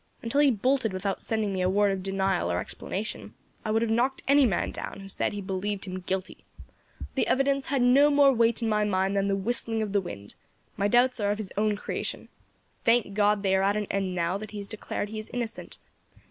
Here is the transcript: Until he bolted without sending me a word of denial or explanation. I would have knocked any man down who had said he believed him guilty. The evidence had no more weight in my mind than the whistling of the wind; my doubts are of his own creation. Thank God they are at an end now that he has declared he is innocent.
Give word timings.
Until 0.23 0.41
he 0.41 0.49
bolted 0.49 0.93
without 0.93 1.21
sending 1.21 1.53
me 1.53 1.61
a 1.61 1.69
word 1.69 1.91
of 1.91 2.01
denial 2.01 2.51
or 2.51 2.57
explanation. 2.59 3.35
I 3.63 3.69
would 3.69 3.83
have 3.83 3.91
knocked 3.91 4.23
any 4.27 4.47
man 4.47 4.71
down 4.71 4.95
who 4.95 5.01
had 5.03 5.11
said 5.11 5.31
he 5.31 5.41
believed 5.41 5.85
him 5.85 5.99
guilty. 5.99 6.43
The 7.13 7.27
evidence 7.27 7.67
had 7.67 7.83
no 7.83 8.09
more 8.09 8.33
weight 8.33 8.63
in 8.63 8.67
my 8.67 8.83
mind 8.83 9.15
than 9.15 9.27
the 9.27 9.35
whistling 9.35 9.83
of 9.83 9.93
the 9.93 10.01
wind; 10.01 10.33
my 10.75 10.87
doubts 10.87 11.19
are 11.19 11.29
of 11.29 11.37
his 11.37 11.53
own 11.55 11.75
creation. 11.75 12.29
Thank 12.83 13.13
God 13.13 13.43
they 13.43 13.55
are 13.55 13.61
at 13.61 13.77
an 13.77 13.85
end 13.91 14.15
now 14.15 14.39
that 14.39 14.49
he 14.49 14.57
has 14.57 14.65
declared 14.65 15.09
he 15.09 15.19
is 15.19 15.29
innocent. 15.29 15.77